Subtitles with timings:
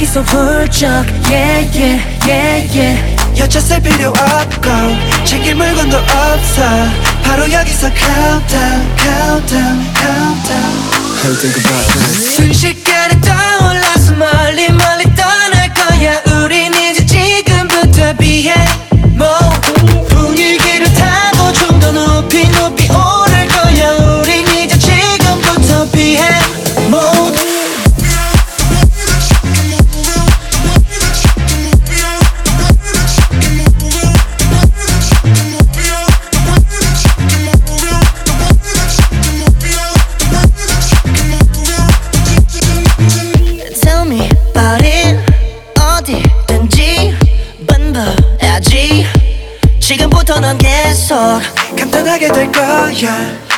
[0.00, 0.86] 여기서 훌쩍
[1.28, 4.70] yeah yeah yeah yeah 여차세 필요 없고
[5.26, 6.62] 챙길 물건도 없어
[7.22, 10.90] 바로 여기서 countdown countdown countdown
[11.22, 14.59] I'll think about this 순식간에 떠올라서 멀리
[53.02, 53.49] yeah.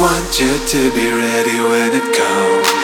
[0.00, 2.79] Want you to be ready when it comes.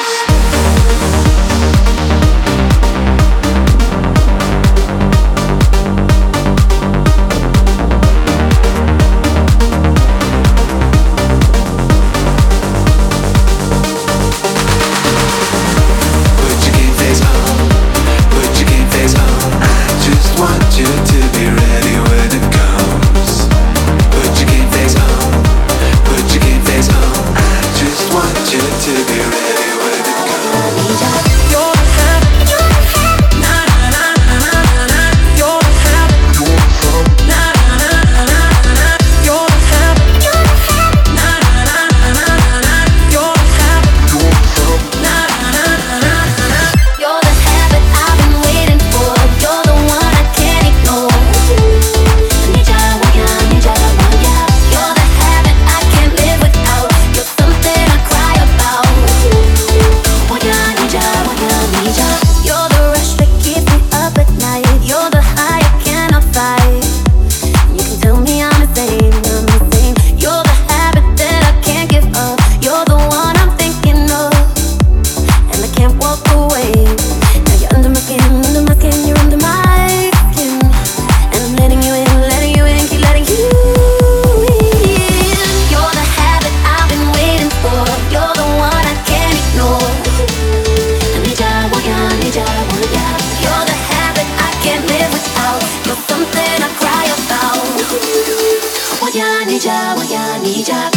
[100.56, 100.95] Hijab